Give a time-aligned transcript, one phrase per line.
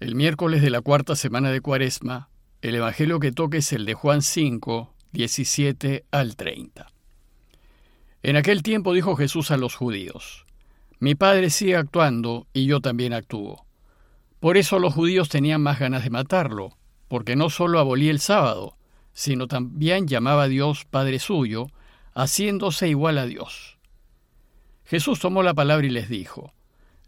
[0.00, 2.30] El miércoles de la cuarta semana de Cuaresma,
[2.62, 6.86] el Evangelio que toque es el de Juan 5, 17 al 30.
[8.22, 10.46] En aquel tiempo dijo Jesús a los judíos,
[11.00, 13.66] Mi Padre sigue actuando y yo también actúo.
[14.40, 16.78] Por eso los judíos tenían más ganas de matarlo,
[17.08, 18.78] porque no solo abolía el sábado,
[19.12, 21.66] sino también llamaba a Dios Padre suyo,
[22.14, 23.76] haciéndose igual a Dios.
[24.86, 26.54] Jesús tomó la palabra y les dijo,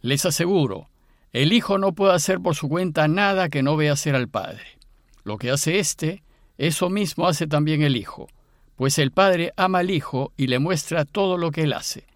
[0.02, 0.90] Les aseguro,
[1.32, 4.78] el Hijo no puede hacer por su cuenta nada que no vea hacer al Padre.
[5.24, 6.23] Lo que hace éste,
[6.59, 8.28] eso mismo hace también el Hijo,
[8.77, 12.06] pues el Padre ama al Hijo y le muestra todo lo que él hace,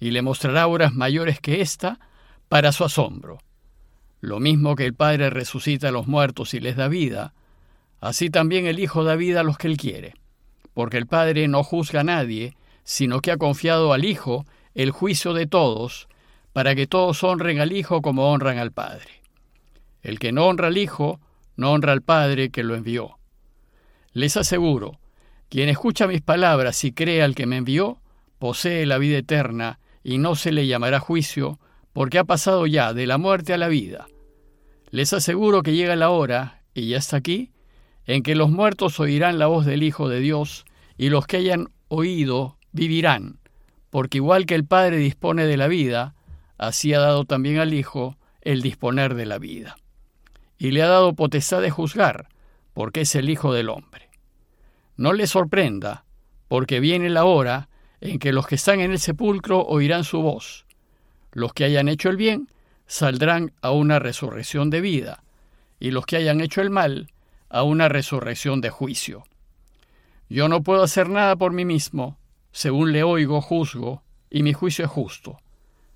[0.00, 2.00] y le mostrará obras mayores que ésta
[2.48, 3.38] para su asombro.
[4.20, 7.34] Lo mismo que el Padre resucita a los muertos y les da vida,
[8.00, 10.14] así también el Hijo da vida a los que él quiere,
[10.72, 15.34] porque el Padre no juzga a nadie, sino que ha confiado al Hijo el juicio
[15.34, 16.08] de todos,
[16.52, 19.22] para que todos honren al Hijo como honran al Padre.
[20.02, 21.20] El que no honra al Hijo,
[21.56, 23.18] no honra al Padre que lo envió.
[24.12, 24.98] Les aseguro,
[25.48, 28.00] quien escucha mis palabras y cree al que me envió,
[28.38, 31.58] posee la vida eterna y no se le llamará juicio,
[31.92, 34.06] porque ha pasado ya de la muerte a la vida.
[34.90, 37.52] Les aseguro que llega la hora, y ya está aquí,
[38.06, 40.64] en que los muertos oirán la voz del Hijo de Dios,
[40.98, 43.38] y los que hayan oído vivirán,
[43.90, 46.14] porque igual que el Padre dispone de la vida,
[46.62, 49.76] así ha dado también al Hijo el disponer de la vida.
[50.58, 52.28] Y le ha dado potestad de juzgar,
[52.72, 54.10] porque es el Hijo del hombre.
[54.96, 56.04] No le sorprenda,
[56.46, 57.68] porque viene la hora
[58.00, 60.66] en que los que están en el sepulcro oirán su voz.
[61.32, 62.48] Los que hayan hecho el bien
[62.86, 65.24] saldrán a una resurrección de vida,
[65.80, 67.10] y los que hayan hecho el mal
[67.48, 69.24] a una resurrección de juicio.
[70.28, 72.18] Yo no puedo hacer nada por mí mismo,
[72.52, 75.38] según le oigo, juzgo, y mi juicio es justo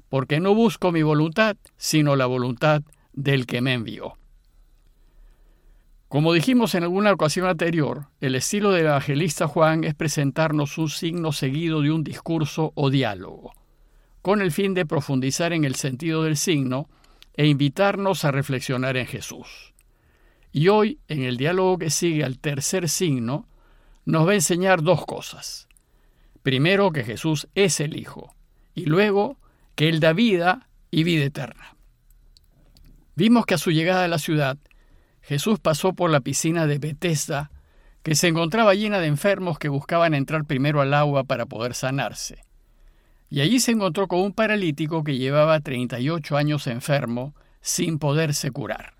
[0.09, 4.17] porque no busco mi voluntad, sino la voluntad del que me envió.
[6.09, 11.33] Como dijimos en alguna ocasión anterior, el estilo del evangelista Juan es presentarnos un signo
[11.33, 13.53] seguido de un discurso o diálogo,
[14.23, 16.89] con el fin de profundizar en el sentido del signo
[17.35, 19.75] e invitarnos a reflexionar en Jesús.
[20.53, 23.49] Y hoy, en el diálogo que sigue al tercer signo,
[24.05, 25.69] nos va a enseñar dos cosas.
[26.43, 28.33] Primero, que Jesús es el Hijo,
[28.75, 29.39] y luego
[29.77, 31.77] que Él da vida y vida eterna.
[33.15, 34.59] Vimos que a su llegada a la ciudad,
[35.23, 37.51] Jesús pasó por la piscina de Bethesda,
[38.03, 42.45] que se encontraba llena de enfermos que buscaban entrar primero al agua para poder sanarse.
[43.29, 48.95] Y allí se encontró con un paralítico que llevaba 38 años enfermo, sin poderse curar.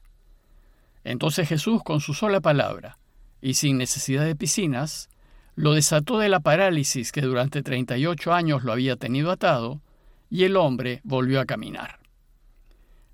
[1.05, 2.99] Entonces Jesús, con su sola palabra,
[3.41, 5.09] y sin necesidad de piscinas,
[5.55, 9.81] lo desató de la parálisis que durante 38 años lo había tenido atado,
[10.31, 11.99] y el hombre volvió a caminar.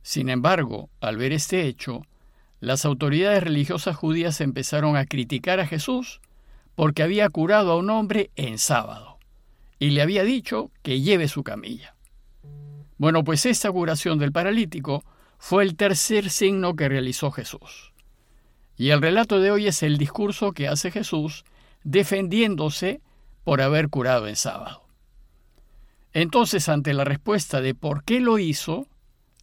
[0.02, 2.02] Sin embargo, al ver este hecho,
[2.60, 6.20] las autoridades religiosas judías empezaron a criticar a Jesús
[6.74, 9.18] porque había curado a un hombre en sábado
[9.78, 11.94] y le había dicho que lleve su camilla.
[12.98, 15.04] Bueno, pues esta curación del paralítico
[15.38, 17.92] fue el tercer signo que realizó Jesús.
[18.76, 21.44] Y el relato de hoy es el discurso que hace Jesús
[21.82, 23.00] defendiéndose
[23.42, 24.81] por haber curado en sábado.
[26.12, 28.86] Entonces, ante la respuesta de por qué lo hizo,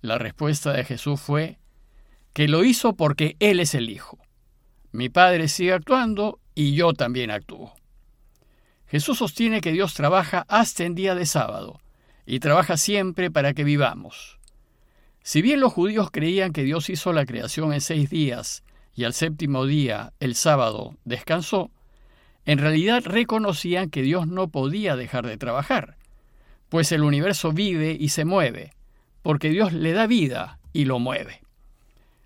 [0.01, 1.57] la respuesta de Jesús fue
[2.33, 4.19] que lo hizo porque Él es el Hijo.
[4.91, 7.73] Mi Padre sigue actuando y yo también actúo.
[8.87, 11.79] Jesús sostiene que Dios trabaja hasta en día de sábado
[12.25, 14.39] y trabaja siempre para que vivamos.
[15.23, 18.63] Si bien los judíos creían que Dios hizo la creación en seis días
[18.93, 21.71] y al séptimo día, el sábado, descansó,
[22.45, 25.98] en realidad reconocían que Dios no podía dejar de trabajar
[26.69, 28.73] pues el universo vive y se mueve,
[29.21, 31.41] porque Dios le da vida y lo mueve.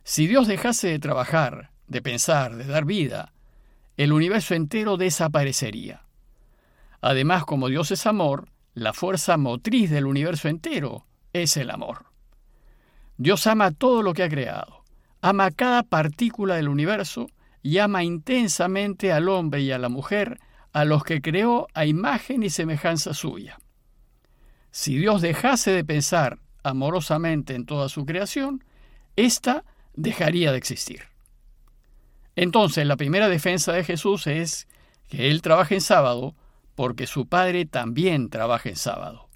[0.04, 3.34] Si Dios dejase de trabajar, de pensar, de dar vida,
[3.96, 6.04] el universo entero desaparecería.
[7.02, 12.06] Además, como Dios es amor, la fuerza motriz del universo entero es el amor.
[13.18, 14.84] Dios ama todo lo que ha creado,
[15.22, 17.28] ama cada partícula del universo
[17.62, 20.40] y ama intensamente al hombre y a la mujer,
[20.74, 23.60] a los que creó a imagen y semejanza suya.
[24.74, 28.64] Si Dios dejase de pensar amorosamente en toda su creación,
[29.16, 31.04] ésta dejaría de existir.
[32.36, 34.68] Entonces, la primera defensa de Jesús es
[35.10, 36.34] que Él trabaja en sábado
[36.74, 39.30] porque su Padre también trabaja en sábado,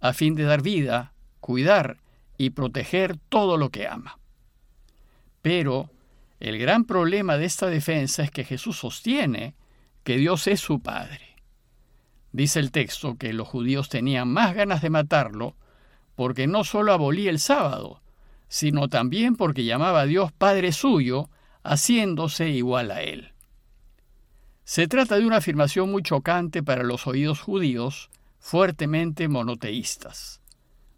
[0.00, 1.98] a fin de dar vida, cuidar
[2.38, 4.18] y proteger todo lo que ama.
[5.42, 5.90] Pero
[6.38, 9.54] el gran problema de esta defensa es que Jesús sostiene
[10.04, 11.29] que Dios es su Padre.
[12.32, 15.56] Dice el texto que los judíos tenían más ganas de matarlo
[16.14, 18.02] porque no solo abolía el sábado,
[18.48, 21.30] sino también porque llamaba a Dios Padre suyo,
[21.62, 23.32] haciéndose igual a él.
[24.64, 30.40] Se trata de una afirmación muy chocante para los oídos judíos, fuertemente monoteístas.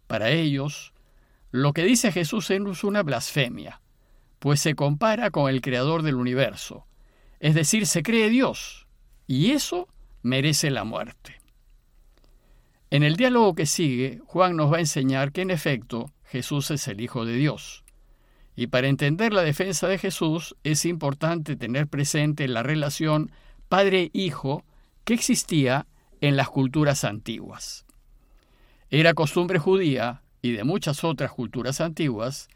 [0.07, 0.93] Para ellos,
[1.51, 3.81] lo que dice Jesús es una blasfemia,
[4.39, 6.85] pues se compara con el Creador del universo,
[7.39, 8.87] es decir, se cree Dios,
[9.27, 9.87] y eso
[10.23, 11.39] merece la muerte.
[12.89, 16.87] En el diálogo que sigue, Juan nos va a enseñar que en efecto Jesús es
[16.87, 17.83] el Hijo de Dios.
[18.55, 23.31] Y para entender la defensa de Jesús es importante tener presente la relación
[23.67, 24.63] padre-hijo
[25.03, 25.87] que existía
[26.21, 27.85] en las culturas antiguas.
[28.89, 32.47] Era costumbre judía y de muchas otras culturas antiguas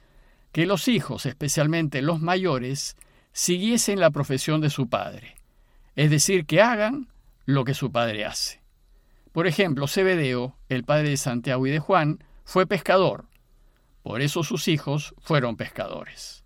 [0.51, 2.95] que los hijos, especialmente los mayores,
[3.31, 5.35] siguiesen la profesión de su padre,
[5.95, 7.07] es decir, que hagan
[7.47, 8.61] lo que su padre hace.
[9.31, 13.25] Por ejemplo, Zebedeo, el padre de Santiago y de Juan, fue pescador,
[14.03, 16.43] por eso sus hijos fueron pescadores.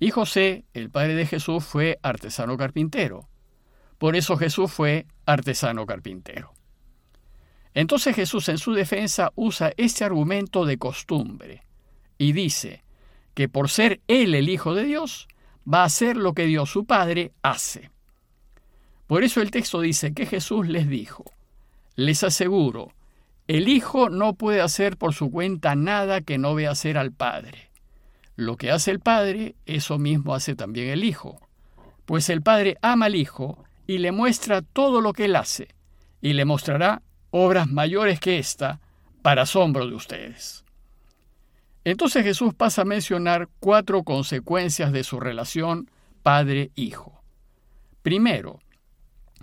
[0.00, 3.28] Y José, el padre de Jesús, fue artesano carpintero.
[3.98, 6.52] Por eso Jesús fue artesano carpintero.
[7.74, 11.62] Entonces Jesús en su defensa usa este argumento de costumbre
[12.18, 12.84] y dice
[13.34, 15.28] que por ser Él el Hijo de Dios,
[15.66, 17.90] va a hacer lo que Dios su Padre hace.
[19.06, 21.24] Por eso el texto dice que Jesús les dijo,
[21.96, 22.92] les aseguro,
[23.46, 27.70] el Hijo no puede hacer por su cuenta nada que no vea hacer al Padre.
[28.36, 31.40] Lo que hace el Padre, eso mismo hace también el Hijo.
[32.06, 35.68] Pues el Padre ama al Hijo y le muestra todo lo que él hace,
[36.22, 38.80] y le mostrará obras mayores que esta,
[39.20, 40.64] para asombro de ustedes.
[41.84, 45.90] Entonces Jesús pasa a mencionar cuatro consecuencias de su relación
[46.22, 47.22] Padre-Hijo.
[48.02, 48.60] Primero,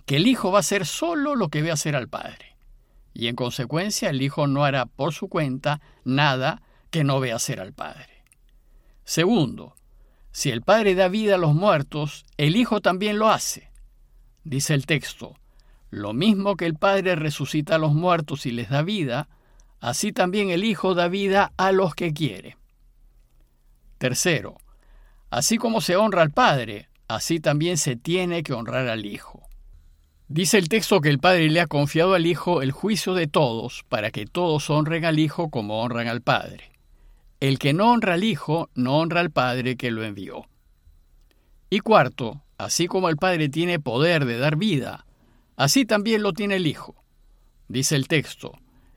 [0.05, 2.57] que el Hijo va a hacer solo lo que ve hacer al Padre.
[3.13, 7.59] Y en consecuencia el Hijo no hará por su cuenta nada que no vea hacer
[7.59, 8.23] al Padre.
[9.03, 9.75] Segundo,
[10.31, 13.71] si el Padre da vida a los muertos, el Hijo también lo hace.
[14.43, 15.35] Dice el texto,
[15.89, 19.27] lo mismo que el Padre resucita a los muertos y les da vida,
[19.81, 22.57] así también el Hijo da vida a los que quiere.
[23.97, 24.57] Tercero,
[25.29, 29.50] así como se honra al Padre, así también se tiene que honrar al Hijo.
[30.33, 33.83] Dice el texto que el Padre le ha confiado al Hijo el juicio de todos,
[33.89, 36.71] para que todos honren al Hijo como honran al Padre.
[37.41, 40.47] El que no honra al Hijo, no honra al Padre que lo envió.
[41.69, 45.05] Y cuarto, así como el Padre tiene poder de dar vida,
[45.57, 46.95] así también lo tiene el Hijo.
[47.67, 48.53] Dice el texto,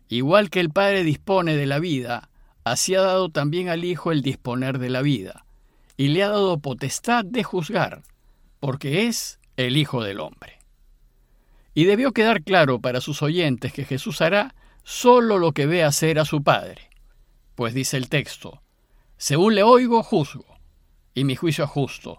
[0.06, 2.30] igual que el Padre dispone de la vida,
[2.62, 5.44] así ha dado también al Hijo el disponer de la vida,
[5.96, 8.02] y le ha dado potestad de juzgar,
[8.60, 10.63] porque es el Hijo del Hombre.
[11.74, 14.54] Y debió quedar claro para sus oyentes que Jesús hará
[14.84, 16.88] solo lo que ve hacer a su Padre.
[17.56, 18.62] Pues dice el texto,
[19.16, 20.58] según le oigo, juzgo,
[21.14, 22.18] y mi juicio es justo,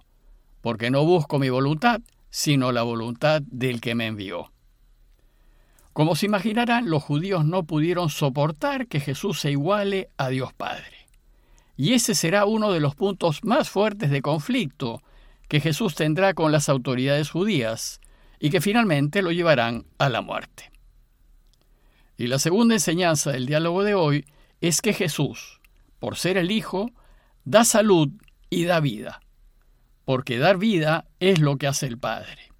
[0.62, 4.52] porque no busco mi voluntad, sino la voluntad del que me envió.
[5.94, 11.08] Como se imaginarán, los judíos no pudieron soportar que Jesús se iguale a Dios Padre.
[11.78, 15.02] Y ese será uno de los puntos más fuertes de conflicto
[15.48, 18.02] que Jesús tendrá con las autoridades judías,
[18.40, 20.72] y que finalmente lo llevarán a la muerte.
[22.18, 24.26] Y la segunda enseñanza del diálogo de hoy
[24.62, 25.60] es que Jesús,
[26.00, 26.92] por ser el Hijo,
[27.44, 28.10] da salud
[28.50, 29.22] y da vida,
[30.06, 32.52] porque dar vida es lo que hace el Padre.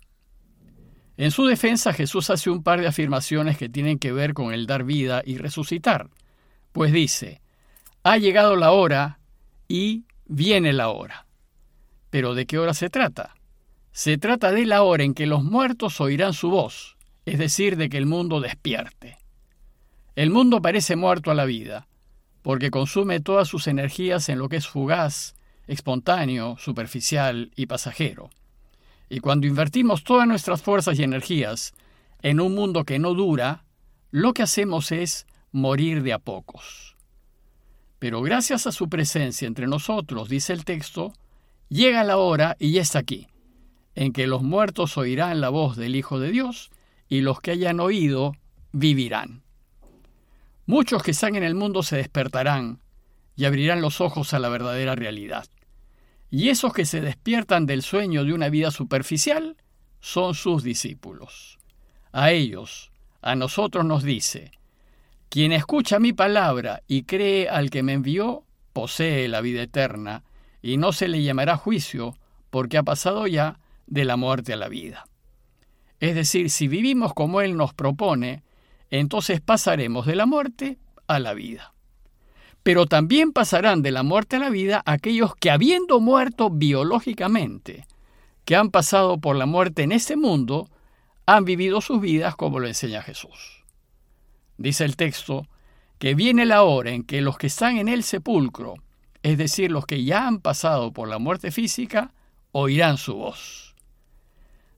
[1.18, 4.66] En su defensa Jesús hace un par de afirmaciones que tienen que ver con el
[4.66, 6.10] dar vida y resucitar,
[6.74, 7.42] pues dice,
[8.04, 9.20] ha llegado la hora
[9.70, 11.26] y viene la hora.
[12.10, 13.34] Pero ¿de qué hora se trata?
[13.96, 17.88] Se trata de la hora en que los muertos oirán su voz, es decir, de
[17.88, 19.20] que el mundo despierte.
[20.18, 21.88] El mundo parece muerto a la vida,
[22.42, 25.36] porque consume todas sus energías en lo que es fugaz,
[25.66, 28.32] espontáneo, superficial y pasajero.
[29.08, 31.74] Y cuando invertimos todas nuestras fuerzas y energías
[32.22, 33.64] en un mundo que no dura,
[34.12, 36.98] lo que hacemos es morir de a pocos.
[38.00, 41.14] Pero gracias a su presencia entre nosotros, dice el texto,
[41.70, 43.30] llega la hora y ya está aquí
[43.96, 46.70] en que los muertos oirán la voz del Hijo de Dios
[47.08, 48.34] y los que hayan oído
[48.72, 49.44] vivirán.
[50.66, 52.80] Muchos que están en el mundo se despertarán
[53.36, 55.46] y abrirán los ojos a la verdadera realidad.
[56.30, 59.58] Y esos que se despiertan del sueño de una vida superficial
[60.00, 61.60] son sus discípulos.
[62.12, 64.52] A ellos, a nosotros nos dice,
[65.30, 70.24] quien escucha mi palabra y cree al que me envió, posee la vida eterna,
[70.62, 72.18] y no se le llamará juicio,
[72.50, 75.08] porque ha pasado ya de la muerte a la vida.
[76.00, 78.44] Es decir, si vivimos como Él nos propone,
[78.90, 80.78] entonces pasaremos de la muerte
[81.08, 81.74] a la vida.
[82.64, 87.86] Pero también pasarán de la muerte a la vida aquellos que habiendo muerto biológicamente,
[88.44, 90.70] que han pasado por la muerte en este mundo,
[91.26, 93.64] han vivido sus vidas como lo enseña Jesús.
[94.58, 95.48] Dice el texto
[95.98, 98.76] que viene la hora en que los que están en el sepulcro,
[99.24, 102.14] es decir, los que ya han pasado por la muerte física,
[102.52, 103.65] oirán su voz.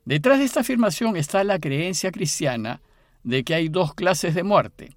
[0.08, 2.80] Detrás de esta afirmación está la creencia cristiana
[3.24, 4.96] de que hay dos clases de muerte,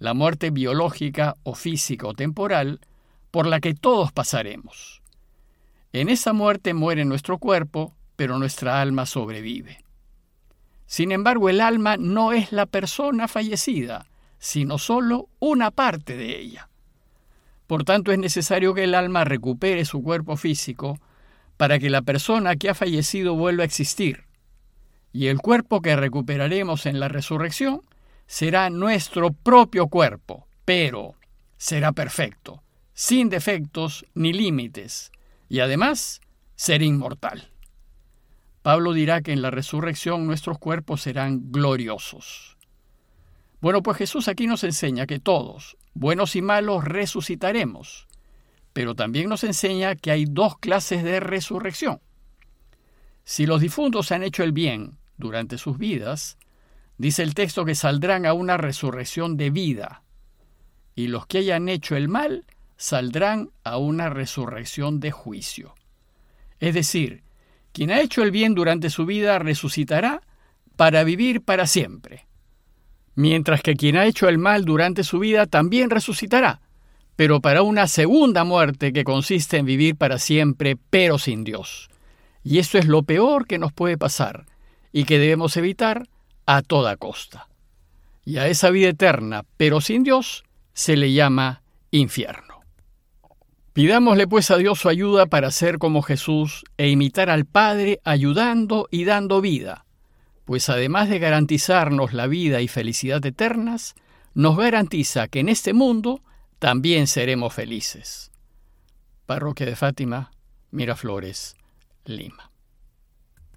[0.00, 2.80] la muerte biológica o física o temporal,
[3.30, 5.02] por la que todos pasaremos.
[5.92, 9.84] En esa muerte muere nuestro cuerpo, pero nuestra alma sobrevive.
[10.86, 14.06] Sin embargo, el alma no es la persona fallecida,
[14.40, 16.68] sino solo una parte de ella.
[17.68, 20.98] Por tanto, es necesario que el alma recupere su cuerpo físico
[21.56, 24.23] para que la persona que ha fallecido vuelva a existir.
[25.14, 27.82] Y el cuerpo que recuperaremos en la resurrección
[28.26, 31.14] será nuestro propio cuerpo, pero
[31.56, 35.12] será perfecto, sin defectos ni límites,
[35.48, 36.20] y además
[36.56, 37.48] será inmortal.
[38.62, 42.56] Pablo dirá que en la resurrección nuestros cuerpos serán gloriosos.
[43.60, 48.08] Bueno, pues Jesús aquí nos enseña que todos, buenos y malos, resucitaremos,
[48.72, 52.00] pero también nos enseña que hay dos clases de resurrección.
[53.22, 56.38] Si los difuntos han hecho el bien durante sus vidas,
[56.98, 60.02] dice el texto que saldrán a una resurrección de vida,
[60.94, 62.44] y los que hayan hecho el mal
[62.76, 65.74] saldrán a una resurrección de juicio.
[66.60, 67.22] Es decir,
[67.72, 70.22] quien ha hecho el bien durante su vida resucitará
[70.76, 72.26] para vivir para siempre,
[73.14, 76.60] mientras que quien ha hecho el mal durante su vida también resucitará,
[77.16, 81.88] pero para una segunda muerte que consiste en vivir para siempre, pero sin Dios.
[82.42, 84.46] Y eso es lo peor que nos puede pasar
[84.96, 86.08] y que debemos evitar
[86.46, 87.48] a toda costa.
[88.24, 92.60] Y a esa vida eterna, pero sin Dios, se le llama infierno.
[93.72, 98.86] Pidámosle pues a Dios su ayuda para ser como Jesús e imitar al Padre ayudando
[98.88, 99.84] y dando vida,
[100.44, 103.96] pues además de garantizarnos la vida y felicidad eternas,
[104.32, 106.22] nos garantiza que en este mundo
[106.60, 108.30] también seremos felices.
[109.26, 110.30] Parroquia de Fátima,
[110.70, 111.56] Miraflores,
[112.04, 112.53] Lima.